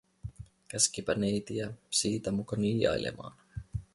[0.67, 3.37] Käskipä neitiä siitä muka niiailemaan.